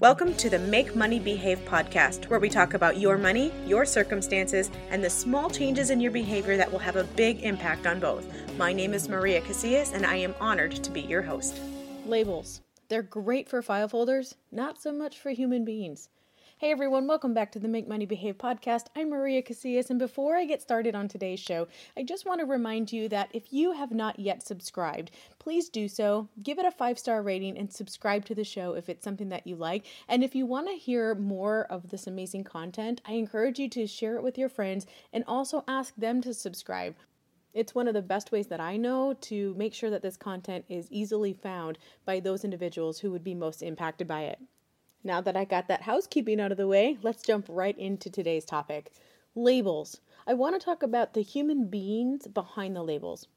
[0.00, 4.70] Welcome to the Make Money Behave podcast, where we talk about your money, your circumstances,
[4.90, 8.26] and the small changes in your behavior that will have a big impact on both.
[8.58, 11.60] My name is Maria Casillas, and I am honored to be your host.
[12.06, 12.60] Labels.
[12.88, 16.08] They're great for file folders, not so much for human beings.
[16.58, 18.86] Hey everyone, welcome back to the Make Money Behave podcast.
[18.94, 21.66] I'm Maria Casillas, and before I get started on today's show,
[21.96, 25.88] I just want to remind you that if you have not yet subscribed, please do
[25.88, 26.28] so.
[26.44, 29.48] Give it a five star rating and subscribe to the show if it's something that
[29.48, 29.84] you like.
[30.06, 33.88] And if you want to hear more of this amazing content, I encourage you to
[33.88, 36.94] share it with your friends and also ask them to subscribe.
[37.52, 40.66] It's one of the best ways that I know to make sure that this content
[40.68, 44.38] is easily found by those individuals who would be most impacted by it.
[45.06, 48.46] Now that I got that housekeeping out of the way, let's jump right into today's
[48.46, 48.90] topic
[49.34, 50.00] labels.
[50.26, 53.28] I want to talk about the human beings behind the labels.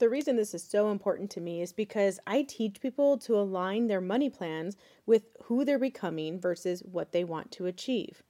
[0.00, 3.86] The reason this is so important to me is because I teach people to align
[3.86, 4.76] their money plans
[5.06, 8.24] with who they're becoming versus what they want to achieve.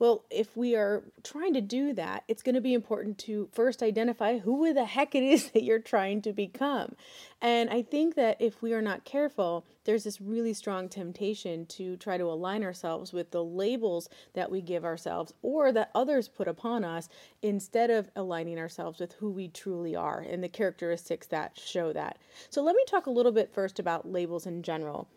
[0.00, 3.82] Well, if we are trying to do that, it's going to be important to first
[3.82, 6.96] identify who the heck it is that you're trying to become.
[7.42, 11.98] And I think that if we are not careful, there's this really strong temptation to
[11.98, 16.48] try to align ourselves with the labels that we give ourselves or that others put
[16.48, 17.10] upon us
[17.42, 22.16] instead of aligning ourselves with who we truly are and the characteristics that show that.
[22.48, 25.08] So, let me talk a little bit first about labels in general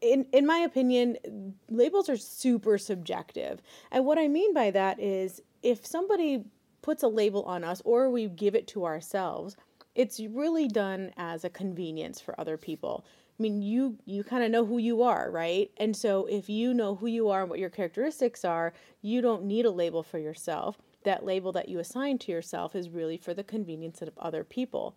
[0.00, 3.60] in in my opinion, labels are super subjective.
[3.90, 6.44] And what I mean by that is if somebody
[6.82, 9.56] puts a label on us or we give it to ourselves,
[9.94, 13.04] it's really done as a convenience for other people.
[13.38, 15.70] I mean, you you kind of know who you are, right?
[15.78, 19.44] And so if you know who you are and what your characteristics are, you don't
[19.44, 20.78] need a label for yourself.
[21.04, 24.96] That label that you assign to yourself is really for the convenience of other people.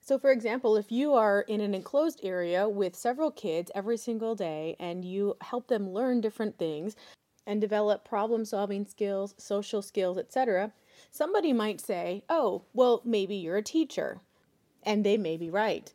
[0.00, 4.34] So, for example, if you are in an enclosed area with several kids every single
[4.34, 6.96] day and you help them learn different things
[7.46, 10.72] and develop problem solving skills, social skills, etc.,
[11.10, 14.20] somebody might say, Oh, well, maybe you're a teacher.
[14.82, 15.92] And they may be right.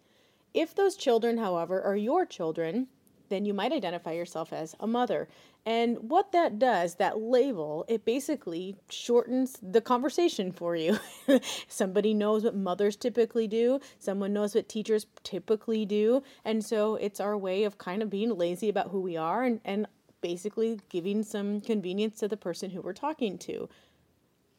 [0.54, 2.88] If those children, however, are your children,
[3.30, 5.28] then you might identify yourself as a mother.
[5.66, 11.00] And what that does, that label, it basically shortens the conversation for you.
[11.68, 16.22] Somebody knows what mothers typically do, someone knows what teachers typically do.
[16.44, 19.60] And so it's our way of kind of being lazy about who we are and,
[19.66, 19.88] and
[20.22, 23.70] basically giving some convenience to the person who we're talking to.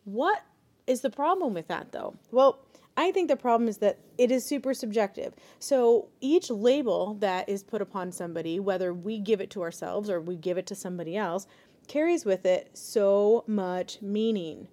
[0.05, 0.45] What
[0.87, 2.15] is the problem with that though?
[2.31, 2.59] Well,
[2.97, 5.35] I think the problem is that it is super subjective.
[5.59, 10.21] So each label that is put upon somebody, whether we give it to ourselves or
[10.21, 11.47] we give it to somebody else,
[11.89, 14.69] carries with it so much meaning.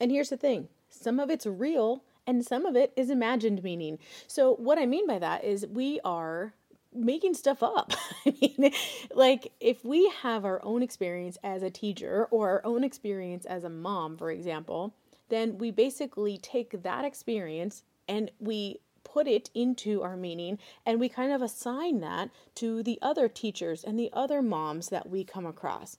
[0.00, 3.98] And here's the thing some of it's real and some of it is imagined meaning.
[4.26, 6.54] So, what I mean by that is we are
[6.94, 7.92] making stuff up.
[8.26, 8.72] I mean,
[9.14, 13.64] like if we have our own experience as a teacher or our own experience as
[13.64, 14.94] a mom, for example,
[15.32, 21.08] then we basically take that experience and we put it into our meaning and we
[21.08, 25.46] kind of assign that to the other teachers and the other moms that we come
[25.46, 25.96] across.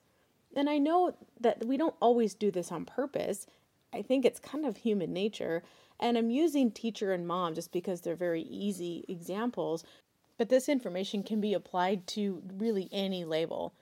[0.55, 3.47] And I know that we don't always do this on purpose.
[3.91, 5.63] I think it's kind of human nature.
[5.99, 9.83] And I'm using teacher and mom just because they're very easy examples.
[10.37, 13.73] But this information can be applied to really any label.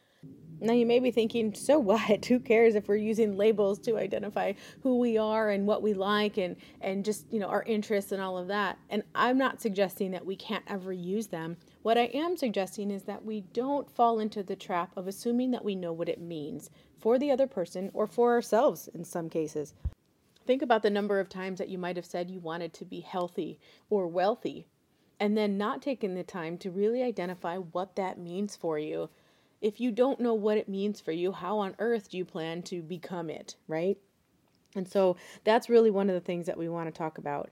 [0.64, 2.26] Now you may be thinking, so what?
[2.28, 6.38] Who cares if we're using labels to identify who we are and what we like
[6.38, 8.78] and and just, you know, our interests and all of that.
[8.92, 11.58] And I'm not suggesting that we can't ever use them.
[11.82, 15.66] What I am suggesting is that we don't fall into the trap of assuming that
[15.66, 19.74] we know what it means for the other person or for ourselves in some cases.
[20.46, 23.00] Think about the number of times that you might have said you wanted to be
[23.00, 23.59] healthy
[23.90, 24.68] or wealthy
[25.20, 29.09] and then not taking the time to really identify what that means for you
[29.61, 32.63] if you don't know what it means for you, how on earth do you plan
[32.63, 33.97] to become it, right?
[34.75, 37.49] And so that's really one of the things that we want to talk about.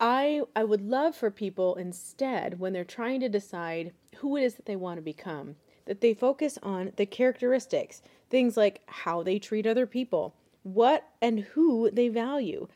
[0.00, 4.54] I I would love for people instead when they're trying to decide who it is
[4.54, 9.38] that they want to become, that they focus on the characteristics, things like how they
[9.38, 12.68] treat other people, what and who they value,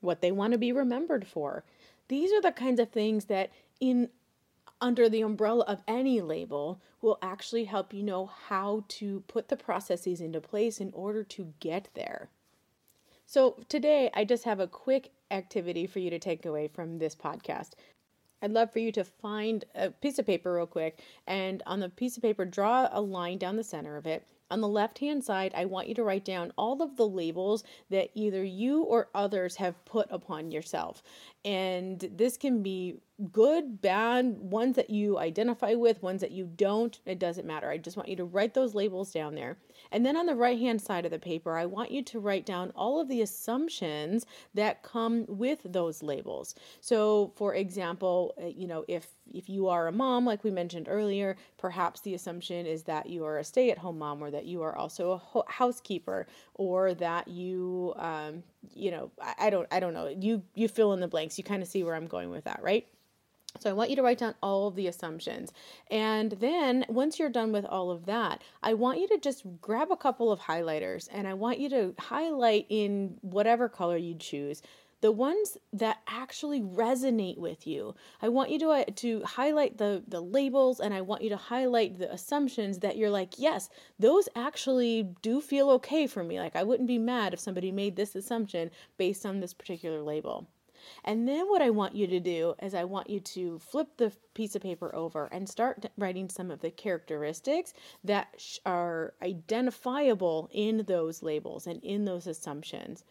[0.00, 1.64] what they want to be remembered for.
[2.08, 3.50] These are the kinds of things that
[3.80, 4.10] in
[4.80, 9.56] under the umbrella of any label will actually help you know how to put the
[9.56, 12.30] processes into place in order to get there.
[13.26, 17.14] So, today I just have a quick activity for you to take away from this
[17.16, 17.70] podcast.
[18.42, 21.88] I'd love for you to find a piece of paper real quick and on the
[21.88, 25.24] piece of paper draw a line down the center of it On the left hand
[25.24, 29.08] side, I want you to write down all of the labels that either you or
[29.14, 31.02] others have put upon yourself.
[31.44, 33.00] And this can be
[33.32, 36.98] good, bad, ones that you identify with, ones that you don't.
[37.06, 37.70] It doesn't matter.
[37.70, 39.56] I just want you to write those labels down there.
[39.90, 42.44] And then on the right hand side of the paper, I want you to write
[42.44, 46.54] down all of the assumptions that come with those labels.
[46.80, 50.86] So, for example, uh, you know, if if you are a mom, like we mentioned
[50.88, 54.44] earlier, perhaps the assumption is that you are a stay at home mom or that
[54.44, 58.42] you are also a ho- housekeeper or that you, um,
[58.74, 60.08] you know, I, I don't, I don't know.
[60.08, 61.38] You, you fill in the blanks.
[61.38, 62.86] You kind of see where I'm going with that, right?
[63.60, 65.52] So I want you to write down all of the assumptions.
[65.90, 69.90] And then once you're done with all of that, I want you to just grab
[69.90, 74.62] a couple of highlighters and I want you to highlight in whatever color you choose
[75.02, 77.94] the ones that actually resonate with you.
[78.22, 81.36] I want you to uh, to highlight the the labels and I want you to
[81.36, 83.68] highlight the assumptions that you're like, yes,
[83.98, 86.40] those actually do feel okay for me.
[86.40, 90.48] Like I wouldn't be mad if somebody made this assumption based on this particular label.
[91.04, 94.12] And then what I want you to do is I want you to flip the
[94.34, 97.72] piece of paper over and start writing some of the characteristics
[98.04, 103.04] that are identifiable in those labels and in those assumptions.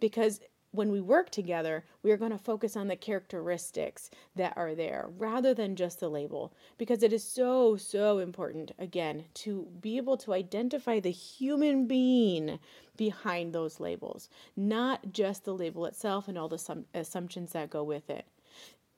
[0.00, 0.40] Because
[0.76, 5.08] when we work together, we are going to focus on the characteristics that are there
[5.16, 10.16] rather than just the label because it is so, so important, again, to be able
[10.18, 12.58] to identify the human being
[12.96, 18.08] behind those labels, not just the label itself and all the assumptions that go with
[18.10, 18.26] it.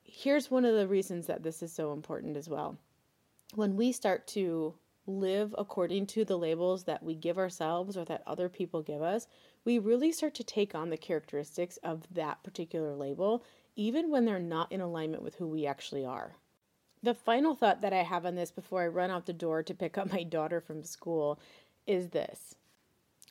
[0.02, 2.76] Here's one of the reasons that this is so important as well.
[3.54, 4.74] When we start to
[5.06, 9.26] live according to the labels that we give ourselves or that other people give us,
[9.68, 13.44] we really start to take on the characteristics of that particular label,
[13.76, 16.36] even when they're not in alignment with who we actually are.
[17.02, 19.74] The final thought that I have on this before I run out the door to
[19.74, 21.38] pick up my daughter from school
[21.86, 22.54] is this.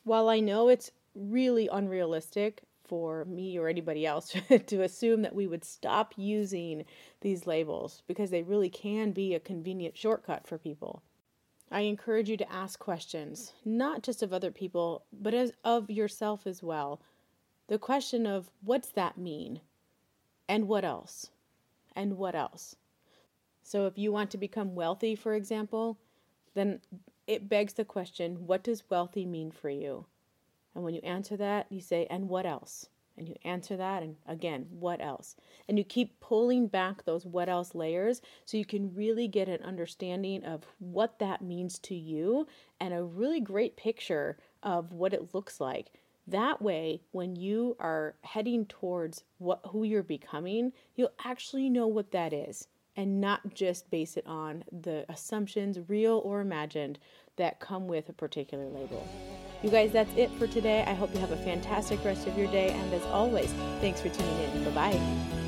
[0.03, 4.35] While I know it's really unrealistic for me or anybody else
[4.67, 6.85] to assume that we would stop using
[7.21, 11.01] these labels because they really can be a convenient shortcut for people.
[11.69, 16.47] I encourage you to ask questions, not just of other people, but as of yourself
[16.47, 17.01] as well.
[17.67, 19.59] The question of what's that mean?
[20.47, 21.29] And what else?
[21.95, 22.77] And what else?
[23.63, 25.97] So if you want to become wealthy, for example,
[26.53, 26.79] then
[27.27, 30.05] it begs the question, what does wealthy mean for you?
[30.73, 32.87] And when you answer that, you say, and what else?
[33.17, 35.35] And you answer that and again what else?
[35.67, 39.63] And you keep pulling back those what else layers so you can really get an
[39.63, 42.47] understanding of what that means to you
[42.79, 45.91] and a really great picture of what it looks like.
[46.27, 52.11] That way when you are heading towards what who you're becoming you'll actually know what
[52.11, 56.99] that is and not just base it on the assumptions real or imagined
[57.37, 59.07] that come with a particular label
[59.63, 60.83] you guys, that's it for today.
[60.85, 62.69] I hope you have a fantastic rest of your day.
[62.69, 63.51] And as always,
[63.81, 64.63] thanks for tuning in.
[64.65, 65.46] Bye bye.